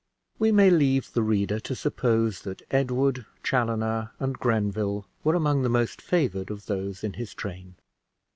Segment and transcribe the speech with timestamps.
[0.39, 5.69] We may leave the reader to suppose that Edward, Chaloner, and Grenville were among the
[5.69, 7.75] most favored of those in his train.